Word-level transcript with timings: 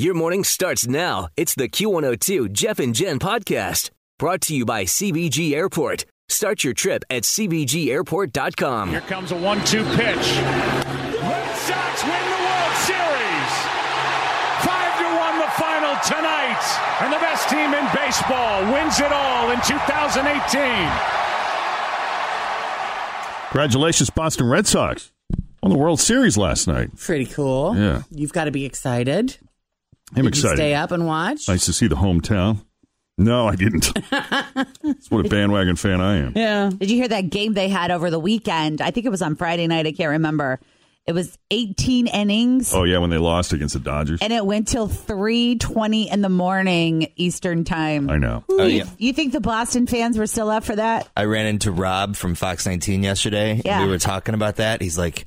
Your 0.00 0.14
morning 0.14 0.44
starts 0.44 0.86
now. 0.86 1.28
It's 1.36 1.54
the 1.54 1.68
Q102 1.68 2.52
Jeff 2.52 2.78
and 2.78 2.94
Jen 2.94 3.18
podcast 3.18 3.90
brought 4.18 4.40
to 4.48 4.56
you 4.56 4.64
by 4.64 4.84
CVG 4.84 5.52
Airport. 5.52 6.06
Start 6.30 6.64
your 6.64 6.72
trip 6.72 7.04
at 7.10 7.24
CVGAirport.com. 7.24 8.88
Here 8.88 9.02
comes 9.02 9.30
a 9.30 9.36
one 9.36 9.62
two 9.66 9.84
pitch. 9.84 10.16
Red 10.16 11.52
Sox 11.52 12.00
win 12.00 12.24
the 12.32 12.40
World 12.40 12.76
Series. 12.80 13.52
Five 14.64 14.92
to 15.00 15.04
one 15.20 15.36
the 15.36 15.52
final 15.60 15.92
tonight. 16.08 16.64
And 17.02 17.12
the 17.12 17.18
best 17.18 17.50
team 17.50 17.74
in 17.74 17.84
baseball 17.94 18.72
wins 18.72 18.98
it 19.00 19.12
all 19.12 19.50
in 19.50 19.60
2018. 19.60 20.90
Congratulations, 23.50 24.08
Boston 24.08 24.48
Red 24.48 24.66
Sox. 24.66 25.12
on 25.62 25.70
the 25.70 25.76
World 25.76 26.00
Series 26.00 26.38
last 26.38 26.66
night. 26.66 26.96
Pretty 26.96 27.26
cool. 27.26 27.76
Yeah. 27.76 28.04
You've 28.10 28.32
got 28.32 28.44
to 28.44 28.50
be 28.50 28.64
excited. 28.64 29.36
I'm 30.16 30.24
Did 30.24 30.28
excited. 30.28 30.50
You 30.52 30.56
stay 30.56 30.74
up 30.74 30.90
and 30.90 31.06
watch? 31.06 31.48
Nice 31.48 31.66
to 31.66 31.72
see 31.72 31.86
the 31.86 31.96
hometown. 31.96 32.64
No, 33.18 33.46
I 33.46 33.54
didn't. 33.54 33.92
That's 34.10 35.10
what 35.10 35.26
a 35.26 35.28
bandwagon 35.28 35.76
fan 35.76 36.00
I 36.00 36.16
am. 36.18 36.32
yeah. 36.34 36.70
Did 36.70 36.90
you 36.90 36.96
hear 36.96 37.08
that 37.08 37.28
game 37.28 37.52
they 37.52 37.68
had 37.68 37.90
over 37.90 38.10
the 38.10 38.18
weekend? 38.18 38.80
I 38.80 38.90
think 38.90 39.04
it 39.04 39.10
was 39.10 39.20
on 39.20 39.36
Friday 39.36 39.66
night. 39.66 39.86
I 39.86 39.92
can't 39.92 40.10
remember. 40.10 40.58
It 41.06 41.12
was 41.12 41.36
18 41.50 42.06
innings. 42.06 42.72
Oh 42.72 42.84
yeah, 42.84 42.98
when 42.98 43.10
they 43.10 43.18
lost 43.18 43.52
against 43.52 43.74
the 43.74 43.80
Dodgers. 43.80 44.20
And 44.22 44.32
it 44.32 44.44
went 44.46 44.68
till 44.68 44.86
3:20 44.88 46.10
in 46.12 46.20
the 46.22 46.28
morning 46.28 47.12
Eastern 47.16 47.64
time. 47.64 48.08
I 48.08 48.18
know. 48.18 48.44
Oh, 48.48 48.64
you, 48.64 48.78
yeah. 48.78 48.84
you 48.96 49.12
think 49.12 49.32
the 49.32 49.40
Boston 49.40 49.86
fans 49.86 50.16
were 50.16 50.26
still 50.26 50.50
up 50.50 50.62
for 50.64 50.76
that? 50.76 51.08
I 51.16 51.24
ran 51.24 51.46
into 51.46 51.72
Rob 51.72 52.16
from 52.16 52.34
Fox 52.34 52.64
19 52.64 53.02
yesterday. 53.02 53.60
Yeah. 53.64 53.78
And 53.78 53.86
we 53.86 53.90
were 53.90 53.98
talking 53.98 54.34
about 54.34 54.56
that. 54.56 54.80
He's 54.82 54.96
like, 54.98 55.26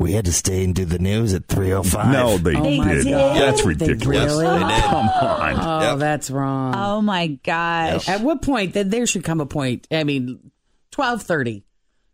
we 0.00 0.12
had 0.12 0.24
to 0.24 0.32
stay 0.32 0.64
and 0.64 0.74
do 0.74 0.84
the 0.84 0.98
news 0.98 1.32
at 1.34 1.46
305. 1.46 2.12
No, 2.12 2.38
they, 2.38 2.56
oh, 2.56 2.62
They 2.64 2.78
did. 2.78 3.04
did? 3.04 3.14
That's 3.14 3.62
They 3.62 3.68
ridiculous. 3.68 4.32
really? 4.32 4.46
They 4.58 4.64
did. 4.68 4.82
Come 4.82 5.08
on. 5.08 5.54
Oh, 5.60 5.90
Yep. 5.90 5.98
that's 5.98 6.30
wrong. 6.30 6.74
Oh 6.76 7.00
my 7.02 7.28
gosh. 7.44 8.08
At 8.08 8.22
what 8.22 8.42
point? 8.42 8.72
Then 8.74 8.88
there 8.88 9.06
should 9.06 9.22
come 9.22 9.40
a 9.40 9.46
point. 9.46 9.86
I 9.92 10.02
mean, 10.04 10.50
twelve 10.90 11.22
thirty. 11.22 11.62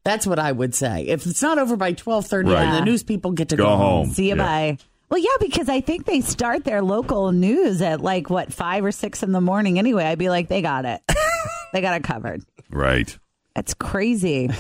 That's 0.05 0.27
what 0.27 0.39
I 0.39 0.53
would 0.53 0.75
say. 0.75 1.05
If 1.07 1.27
it's 1.27 1.41
not 1.43 1.59
over 1.59 1.77
by 1.77 1.93
twelve 1.93 2.27
thirty, 2.27 2.51
Right. 2.51 2.61
then 2.65 2.75
the 2.75 2.85
news 2.91 3.03
people 3.03 3.31
get 3.33 3.49
to 3.51 3.57
Go 3.57 3.65
go, 3.65 3.77
home. 3.77 4.11
See 4.11 4.25
you 4.31 4.37
Yeah. 4.37 4.43
bye. 4.45 4.79
Well, 5.09 5.21
yeah, 5.21 5.37
because 5.39 5.69
I 5.69 5.81
think 5.81 6.05
they 6.05 6.21
start 6.21 6.65
their 6.65 6.83
local 6.83 7.31
news 7.31 7.81
at 7.81 8.01
like 8.01 8.29
what 8.29 8.53
five 8.53 8.85
or 8.85 8.91
six 8.91 9.23
in 9.23 9.31
the 9.31 9.41
morning. 9.41 9.79
Anyway, 9.79 10.05
I'd 10.05 10.19
be 10.19 10.29
like, 10.29 10.49
they 10.49 10.61
got 10.63 10.85
it. 10.85 11.01
they 11.73 11.81
got 11.81 11.97
it 11.97 12.03
covered. 12.03 12.43
Right. 12.71 13.17
That's 13.55 13.73
crazy. 13.75 14.51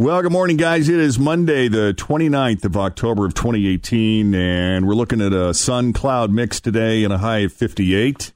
Well, 0.00 0.22
good 0.22 0.32
morning, 0.32 0.56
guys. 0.56 0.88
It 0.88 0.98
is 0.98 1.18
Monday, 1.18 1.68
the 1.68 1.92
29th 1.94 2.64
of 2.64 2.74
October 2.74 3.26
of 3.26 3.34
2018, 3.34 4.34
and 4.34 4.88
we're 4.88 4.94
looking 4.94 5.20
at 5.20 5.34
a 5.34 5.52
sun 5.52 5.92
cloud 5.92 6.30
mix 6.30 6.58
today 6.58 7.04
and 7.04 7.12
a 7.12 7.18
high 7.18 7.40
of 7.40 7.52
58. 7.52 8.32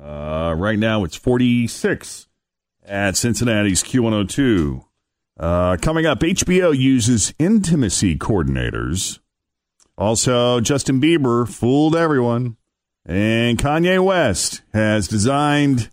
Uh, 0.00 0.54
right 0.56 0.78
now, 0.78 1.02
it's 1.02 1.16
46 1.16 2.28
at 2.86 3.16
Cincinnati's 3.16 3.82
Q102. 3.82 4.84
Uh, 5.36 5.76
coming 5.82 6.06
up, 6.06 6.20
HBO 6.20 6.72
uses 6.72 7.34
intimacy 7.40 8.16
coordinators. 8.16 9.18
Also, 9.98 10.60
Justin 10.60 11.00
Bieber 11.00 11.48
fooled 11.48 11.96
everyone. 11.96 12.56
And 13.04 13.58
Kanye 13.58 13.98
West 13.98 14.62
has 14.72 15.08
designed 15.08 15.90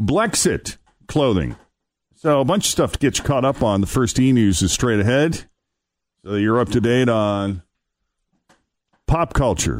Blexit 0.00 0.78
clothing. 1.06 1.54
So 2.20 2.40
a 2.40 2.44
bunch 2.44 2.64
of 2.64 2.70
stuff 2.72 2.92
to 2.94 2.98
get 2.98 3.16
you 3.18 3.22
caught 3.22 3.44
up 3.44 3.62
on. 3.62 3.80
The 3.80 3.86
first 3.86 4.18
e 4.18 4.32
news 4.32 4.60
is 4.60 4.72
straight 4.72 4.98
ahead. 4.98 5.44
So 6.24 6.34
you're 6.34 6.58
up 6.58 6.68
to 6.70 6.80
date 6.80 7.08
on 7.08 7.62
pop 9.06 9.34
culture. 9.34 9.78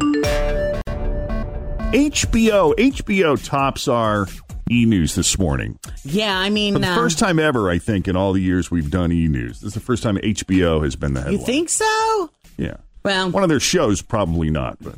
HBO. 1.90 2.76
HBO 2.76 3.44
tops 3.44 3.88
our 3.88 4.28
e 4.70 4.84
news 4.84 5.16
this 5.16 5.36
morning. 5.36 5.80
Yeah, 6.04 6.38
I 6.38 6.48
mean, 6.48 6.74
For 6.74 6.78
the 6.78 6.86
uh, 6.86 6.94
first 6.94 7.18
time 7.18 7.40
ever, 7.40 7.68
I 7.68 7.78
think, 7.78 8.06
in 8.06 8.14
all 8.14 8.32
the 8.32 8.40
years 8.40 8.70
we've 8.70 8.88
done 8.90 9.10
e 9.10 9.26
news. 9.26 9.58
This 9.58 9.68
is 9.70 9.74
the 9.74 9.80
first 9.80 10.04
time 10.04 10.16
HBO 10.18 10.84
has 10.84 10.94
been 10.94 11.14
the 11.14 11.22
headline. 11.22 11.40
you 11.40 11.44
think 11.44 11.68
so? 11.70 12.30
Yeah. 12.56 12.76
Well, 13.04 13.32
One 13.32 13.42
of 13.42 13.48
their 13.48 13.58
shows, 13.58 14.00
probably 14.00 14.50
not, 14.50 14.78
but 14.80 14.94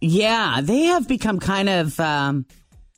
yeah, 0.00 0.60
they 0.62 0.82
have 0.82 1.08
become 1.08 1.40
kind 1.40 1.68
of 1.68 1.98
um, 1.98 2.46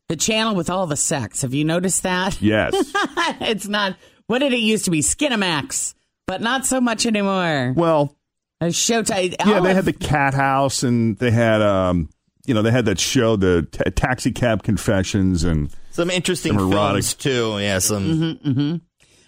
the 0.09 0.17
channel 0.17 0.55
with 0.55 0.71
all 0.71 0.87
the 0.87 0.97
sex. 0.97 1.43
Have 1.43 1.55
you 1.55 1.65
noticed 1.65 2.03
that? 2.05 2.41
yes. 2.41 2.75
it's 3.41 3.67
not. 3.69 3.97
What 4.29 4.39
did 4.41 4.53
it 4.53 4.59
used 4.61 4.85
to 4.87 4.91
be? 4.91 5.01
Skinamax, 5.01 5.95
but 6.27 6.41
not 6.41 6.67
so 6.67 6.81
much 6.81 7.07
anymore. 7.07 7.73
well, 7.77 8.17
A 8.61 8.67
Showtime. 8.67 9.35
yeah, 9.47 9.61
they 9.61 9.71
of- 9.71 9.77
had 9.77 9.85
the 9.85 9.93
Cat 9.93 10.35
House, 10.35 10.83
and 10.83 11.17
they 11.19 11.31
had, 11.31 11.63
um, 11.63 12.09
you 12.47 12.55
know, 12.55 12.63
they 12.63 12.71
had 12.73 12.87
that 12.87 12.99
show, 12.99 13.37
the 13.37 13.67
ta 13.71 13.85
Taxi 13.95 14.33
Cab 14.33 14.63
Confessions, 14.65 15.45
and 15.45 15.71
Some 15.91 16.11
interesting 16.11 16.59
Some 16.59 16.73
erotic- 16.73 17.05
films, 17.05 17.15
too. 17.15 17.59
Yeah, 17.61 17.79
some. 17.79 18.81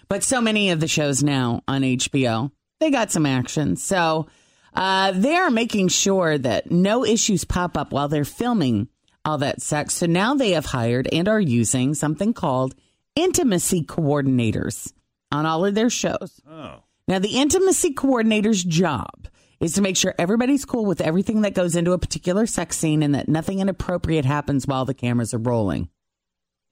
But 0.09 0.23
so 0.23 0.41
many 0.41 0.71
of 0.71 0.79
the 0.79 0.87
shows 0.87 1.23
now 1.23 1.61
on 1.67 1.81
HBO, 1.83 2.51
they 2.79 2.89
got 2.91 3.11
some 3.11 3.25
action. 3.25 3.75
So 3.75 4.27
uh, 4.73 5.11
they 5.11 5.35
are 5.35 5.51
making 5.51 5.89
sure 5.89 6.37
that 6.37 6.71
no 6.71 7.05
issues 7.05 7.43
pop 7.45 7.77
up 7.77 7.91
while 7.93 8.07
they're 8.07 8.25
filming 8.25 8.87
all 9.25 9.37
that 9.39 9.61
sex. 9.61 9.95
So 9.95 10.05
now 10.05 10.33
they 10.35 10.51
have 10.51 10.67
hired 10.67 11.07
and 11.11 11.27
are 11.27 11.39
using 11.39 11.93
something 11.93 12.33
called 12.33 12.75
intimacy 13.15 13.83
coordinators 13.83 14.91
on 15.31 15.45
all 15.45 15.65
of 15.65 15.75
their 15.75 15.89
shows. 15.89 16.41
Oh. 16.49 16.83
Now, 17.07 17.19
the 17.19 17.37
intimacy 17.37 17.93
coordinator's 17.93 18.63
job 18.63 19.27
is 19.59 19.73
to 19.73 19.81
make 19.81 19.97
sure 19.97 20.13
everybody's 20.17 20.63
cool 20.63 20.85
with 20.85 21.01
everything 21.01 21.41
that 21.41 21.53
goes 21.53 21.75
into 21.75 21.91
a 21.91 21.97
particular 21.97 22.45
sex 22.45 22.77
scene 22.77 23.03
and 23.03 23.15
that 23.15 23.27
nothing 23.27 23.59
inappropriate 23.59 24.25
happens 24.25 24.67
while 24.67 24.85
the 24.85 24.93
cameras 24.93 25.33
are 25.33 25.39
rolling. 25.39 25.89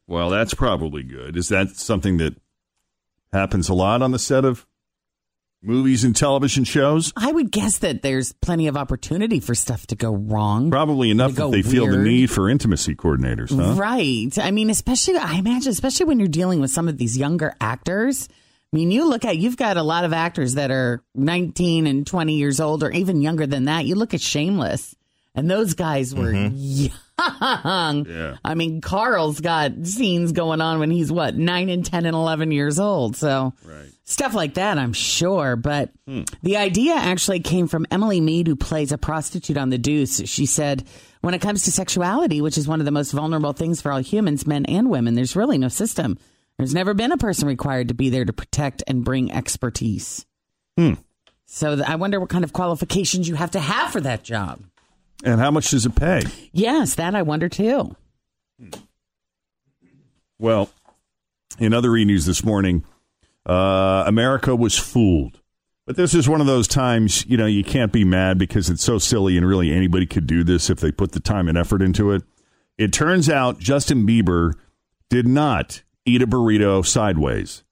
Well, 0.08 0.30
that's 0.30 0.54
probably 0.54 1.04
good. 1.04 1.36
Is 1.36 1.50
that 1.50 1.72
something 1.72 2.18
that 2.18 2.36
happens 3.34 3.68
a 3.68 3.74
lot 3.74 4.02
on 4.02 4.12
the 4.12 4.20
set 4.20 4.46
of 4.46 4.66
movies 5.62 6.04
and 6.04 6.16
television 6.16 6.64
shows? 6.64 7.14
I 7.16 7.32
would 7.32 7.52
guess 7.52 7.80
that 7.80 8.02
there's 8.02 8.34
plenty 8.34 8.68
of 8.68 8.78
opportunity 8.78 9.40
for 9.40 9.56
stuff 9.56 9.88
to 9.88 9.96
go 9.96 10.14
wrong. 10.14 10.72
Probably 10.72 11.10
enough 11.12 11.32
that 11.32 11.38
go 11.38 11.52
they 11.52 11.62
feel 11.62 11.88
the 11.88 11.98
need 11.98 12.32
for 12.32 12.50
intimacy 12.50 12.96
coordinators, 12.96 13.56
huh? 13.56 13.74
Right. 13.74 14.38
I 14.38 14.52
mean, 14.52 14.70
especially, 14.70 15.18
I 15.18 15.36
imagine, 15.36 15.72
especially 15.72 16.06
when 16.06 16.20
you're 16.20 16.28
dealing 16.28 16.62
with 16.62 16.72
some 16.72 16.88
of 16.88 16.98
these 16.98 17.18
younger 17.18 17.56
actors. 17.60 18.28
I 18.74 18.76
mean, 18.76 18.92
you 18.92 19.08
look 19.08 19.24
at, 19.24 19.38
you've 19.38 19.58
got 19.58 19.78
a 19.78 19.84
lot 19.84 20.04
of 20.04 20.14
actors 20.14 20.56
that 20.56 20.72
are 20.72 21.02
19 21.16 21.88
and 21.88 22.06
20 22.06 22.34
years 22.34 22.60
old 22.60 22.84
or 22.84 22.92
even 22.92 23.22
younger 23.22 23.48
than 23.48 23.66
that. 23.66 23.86
You 23.86 23.96
look 23.96 24.14
at 24.14 24.22
Shameless, 24.22 24.96
and 25.34 25.50
those 25.50 25.74
guys 25.74 26.14
were 26.14 26.34
mm-hmm. 26.34 26.56
young. 26.56 26.92
Yeah. 28.08 28.38
I 28.44 28.56
mean, 28.56 28.82
Carl's 28.82 29.40
got 29.40 29.86
scenes 29.86 30.32
going 30.32 30.62
on 30.62 30.80
when 30.80 30.92
he's 30.92 31.12
what, 31.12 31.36
9 31.36 31.70
and 31.70 31.86
10 31.86 32.06
and 32.06 32.16
11 32.16 32.52
years 32.52 32.80
old. 32.80 33.16
So 33.16 33.54
stuff 34.04 34.34
like 34.34 34.56
that, 34.56 34.78
I'm 34.78 34.94
sure. 34.94 35.56
But 35.56 35.92
hmm. 36.08 36.24
the 36.44 36.58
idea 36.58 36.94
actually 36.94 37.40
came 37.40 37.68
from 37.68 37.86
Emily 37.92 38.22
Meade, 38.22 38.48
who 38.48 38.56
plays 38.56 38.92
a 38.92 38.98
prostitute 38.98 39.58
on 39.58 39.70
The 39.70 39.78
Deuce. 39.78 40.28
She 40.28 40.46
said, 40.46 40.88
when 41.22 41.34
it 41.34 41.42
comes 41.42 41.64
to 41.64 41.72
sexuality, 41.72 42.42
which 42.42 42.58
is 42.58 42.68
one 42.68 42.80
of 42.80 42.86
the 42.86 42.92
most 42.92 43.12
vulnerable 43.12 43.54
things 43.54 43.82
for 43.82 43.92
all 43.92 44.00
humans, 44.00 44.46
men 44.46 44.66
and 44.66 44.90
women, 44.90 45.16
there's 45.16 45.36
really 45.36 45.58
no 45.58 45.68
system. 45.68 46.18
There's 46.58 46.74
never 46.74 46.94
been 46.94 47.12
a 47.12 47.18
person 47.18 47.48
required 47.48 47.90
to 47.90 47.94
be 47.94 48.10
there 48.10 48.26
to 48.26 48.34
protect 48.34 48.84
and 48.88 49.04
bring 49.04 49.32
expertise. 49.32 50.26
Hmm. 50.78 50.94
So 51.46 51.76
th- 51.76 51.88
I 51.88 51.96
wonder 51.96 52.20
what 52.20 52.30
kind 52.30 52.44
of 52.44 52.54
qualifications 52.54 53.28
you 53.28 53.36
have 53.36 53.52
to 53.52 53.60
have 53.60 53.92
for 53.92 54.02
that 54.02 54.24
job. 54.24 54.62
And 55.24 55.40
how 55.40 55.52
much 55.52 55.72
does 55.72 55.86
it 55.86 55.96
pay? 55.96 56.22
Yes, 56.52 56.96
that 56.96 57.16
I 57.16 57.22
wonder 57.24 57.50
too. 57.50 57.96
Well, 60.40 60.70
in 61.60 61.74
other 61.74 61.96
e 61.96 62.06
news 62.06 62.26
this 62.26 62.44
morning, 62.44 62.86
uh, 63.46 64.04
America 64.06 64.56
was 64.56 64.78
fooled. 64.78 65.42
But 65.86 65.96
this 65.96 66.14
is 66.14 66.28
one 66.28 66.42
of 66.42 66.48
those 66.48 66.68
times, 66.68 67.26
you 67.28 67.38
know, 67.38 67.46
you 67.46 67.64
can't 67.64 67.94
be 67.94 68.04
mad 68.04 68.38
because 68.38 68.70
it's 68.70 68.84
so 68.84 68.98
silly 68.98 69.38
and 69.38 69.48
really 69.48 69.72
anybody 69.72 70.06
could 70.06 70.28
do 70.28 70.44
this 70.44 70.70
if 70.70 70.82
they 70.82 70.92
put 70.92 71.14
the 71.14 71.22
time 71.22 71.48
and 71.48 71.58
effort 71.58 71.82
into 71.82 72.12
it. 72.12 72.24
It 72.78 72.92
turns 72.92 73.30
out 73.30 73.60
Justin 73.60 74.06
Bieber 74.06 74.54
did 75.10 75.28
not 75.28 75.82
eat 76.06 76.22
a 76.22 76.28
burrito 76.28 76.86
sideways. 76.86 77.64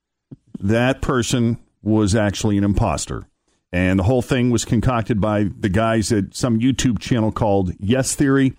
That 0.60 1.02
person 1.02 1.58
was 1.84 2.16
actually 2.16 2.58
an 2.58 2.64
imposter. 2.64 3.28
And 3.72 4.00
the 4.00 4.04
whole 4.04 4.22
thing 4.22 4.52
was 4.52 4.64
concocted 4.64 5.20
by 5.20 5.50
the 5.60 5.70
guys 5.70 6.12
at 6.12 6.36
some 6.36 6.60
YouTube 6.60 7.00
channel 7.00 7.32
called 7.32 7.74
Yes 7.80 8.16
Theory 8.16 8.54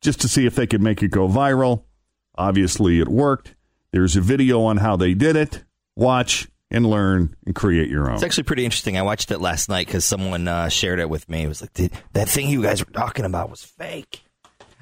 just 0.00 0.20
to 0.22 0.28
see 0.28 0.46
if 0.46 0.54
they 0.54 0.66
could 0.66 0.82
make 0.82 1.02
it 1.02 1.08
go 1.08 1.28
viral. 1.28 1.84
Obviously, 2.36 3.00
it 3.00 3.08
worked. 3.08 3.54
There's 3.92 4.16
a 4.16 4.20
video 4.20 4.62
on 4.62 4.78
how 4.78 4.96
they 4.96 5.14
did 5.14 5.36
it. 5.36 5.64
Watch 5.96 6.48
and 6.70 6.84
learn 6.86 7.34
and 7.46 7.54
create 7.54 7.88
your 7.88 8.08
own. 8.08 8.14
It's 8.14 8.22
actually 8.22 8.44
pretty 8.44 8.64
interesting. 8.64 8.98
I 8.98 9.02
watched 9.02 9.30
it 9.30 9.40
last 9.40 9.68
night 9.68 9.86
because 9.86 10.04
someone 10.04 10.46
uh, 10.46 10.68
shared 10.68 10.98
it 10.98 11.08
with 11.08 11.28
me. 11.28 11.44
It 11.44 11.48
was 11.48 11.62
like, 11.62 11.72
that 12.12 12.28
thing 12.28 12.48
you 12.48 12.62
guys 12.62 12.84
were 12.84 12.92
talking 12.92 13.24
about 13.24 13.50
was 13.50 13.62
fake. 13.62 14.22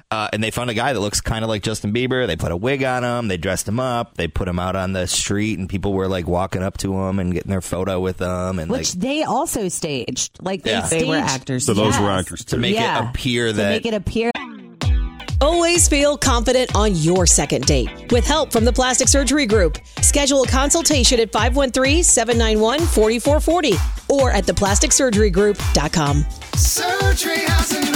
Uh, 0.09 0.29
and 0.31 0.41
they 0.41 0.51
found 0.51 0.69
a 0.69 0.73
guy 0.73 0.93
that 0.93 0.99
looks 1.01 1.19
kind 1.19 1.43
of 1.43 1.49
like 1.49 1.63
Justin 1.63 1.91
Bieber. 1.93 2.25
They 2.27 2.37
put 2.37 2.53
a 2.53 2.55
wig 2.55 2.81
on 2.83 3.03
him. 3.03 3.27
They 3.27 3.35
dressed 3.35 3.67
him 3.67 3.77
up. 3.79 4.15
They 4.15 4.29
put 4.29 4.47
him 4.47 4.57
out 4.57 4.77
on 4.77 4.93
the 4.93 5.05
street, 5.05 5.59
and 5.59 5.67
people 5.67 5.91
were 5.91 6.07
like 6.07 6.27
walking 6.27 6.63
up 6.63 6.77
to 6.77 6.93
him 6.97 7.19
and 7.19 7.33
getting 7.33 7.49
their 7.51 7.59
photo 7.61 7.99
with 7.99 8.21
him. 8.21 8.59
And 8.59 8.71
Which 8.71 8.95
like 8.95 9.01
they 9.01 9.23
also 9.23 9.67
staged. 9.67 10.37
Like 10.41 10.63
they 10.63 10.71
Yeah. 10.71 10.85
staged. 10.85 11.03
They 11.05 11.09
were 11.09 11.17
actors. 11.17 11.65
so 11.65 11.73
those 11.73 11.99
were 11.99 12.07
Yes. 12.09 12.19
actors 12.21 12.45
to 12.45 12.57
make 12.57 12.75
Yeah. 12.75 13.03
it 13.03 13.09
appear 13.09 13.47
to 13.47 13.53
that 13.53 13.69
make 13.69 13.85
it 13.85 13.93
appear. 13.93 14.31
Always 15.41 15.87
feel 15.89 16.17
confident 16.17 16.73
on 16.75 16.95
your 16.95 17.25
second 17.27 17.65
date. 17.65 17.89
With 18.11 18.25
help 18.25 18.51
from 18.51 18.63
the 18.65 18.73
Plastic 18.73 19.07
Surgery 19.09 19.45
Group, 19.45 19.77
schedule 20.01 20.41
a 20.43 20.47
consultation 20.47 21.19
at 21.19 21.31
513-791-4440 21.31 23.77
or 24.09 24.31
at 24.31 24.45
theplasticsurgerygroup.com. 24.45 26.25
Surgery 26.55 27.37
has 27.39 27.71
an 27.71 27.83
art. 27.83 27.86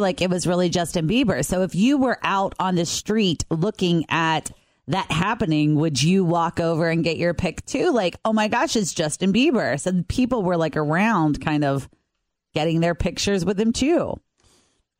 Like 0.00 0.20
it 0.20 0.30
was 0.30 0.46
really 0.46 0.68
Justin 0.68 1.08
Bieber. 1.08 1.44
So 1.44 1.62
if 1.62 1.74
you 1.74 1.98
were 1.98 2.18
out 2.22 2.54
on 2.58 2.74
the 2.74 2.86
street 2.86 3.44
looking 3.50 4.04
at 4.08 4.50
that 4.88 5.10
happening, 5.10 5.76
would 5.76 6.02
you 6.02 6.24
walk 6.24 6.60
over 6.60 6.88
and 6.88 7.02
get 7.02 7.16
your 7.16 7.34
pic 7.34 7.64
too? 7.66 7.90
Like, 7.92 8.16
oh 8.24 8.32
my 8.32 8.48
gosh, 8.48 8.76
it's 8.76 8.94
Justin 8.94 9.32
Bieber. 9.32 9.80
So 9.80 10.04
people 10.08 10.42
were 10.42 10.56
like 10.56 10.76
around 10.76 11.40
kind 11.40 11.64
of 11.64 11.88
getting 12.54 12.80
their 12.80 12.94
pictures 12.94 13.44
with 13.44 13.58
him 13.58 13.72
too. 13.72 14.20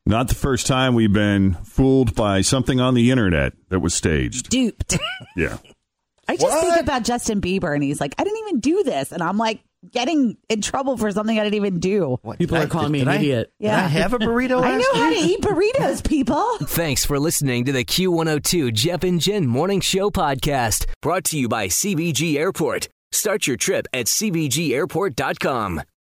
Not 0.04 0.28
the 0.28 0.34
first 0.34 0.66
time 0.66 0.94
we've 0.94 1.12
been 1.12 1.54
fooled 1.64 2.14
by 2.14 2.40
something 2.42 2.80
on 2.80 2.94
the 2.94 3.10
internet 3.10 3.54
that 3.70 3.80
was 3.80 3.94
staged. 3.94 4.50
Duped. 4.50 4.98
Yeah. 5.36 5.58
I 6.28 6.36
just 6.36 6.60
think 6.60 6.80
about 6.80 7.04
Justin 7.04 7.40
Bieber 7.40 7.72
and 7.72 7.84
he's 7.84 8.00
like, 8.00 8.14
I 8.18 8.24
didn't 8.24 8.38
even 8.40 8.60
do 8.60 8.82
this. 8.82 9.12
And 9.12 9.22
I'm 9.22 9.38
like 9.38 9.60
getting 9.92 10.36
in 10.48 10.60
trouble 10.62 10.96
for 10.96 11.10
something 11.10 11.38
I 11.38 11.44
didn't 11.44 11.56
even 11.56 11.80
do. 11.80 12.18
People 12.38 12.56
are 12.58 12.66
calling 12.66 12.92
me 12.92 13.00
an 13.00 13.08
idiot. 13.08 13.52
Did 13.60 13.70
I 13.70 13.80
have 13.86 14.12
a 14.12 14.18
burrito 14.18 14.62
I 14.62 14.76
last 14.76 14.88
know 14.94 15.00
how 15.00 15.10
to 15.10 15.18
eat 15.18 15.40
burritos, 15.40 16.06
people. 16.06 16.44
Thanks 16.62 17.04
for 17.04 17.18
listening 17.18 17.64
to 17.64 17.72
the 17.72 17.84
Q102 17.84 18.72
Jeff 18.72 19.02
and 19.04 19.20
Jen 19.20 19.46
Morning 19.46 19.80
Show 19.80 20.10
podcast, 20.10 20.86
brought 21.02 21.24
to 21.24 21.38
you 21.38 21.48
by 21.48 21.68
CVG 21.68 22.36
Airport. 22.36 22.88
Start 23.12 23.46
your 23.46 23.56
trip 23.56 23.86
at 23.92 24.06
CVGAirport.com. 24.06 25.82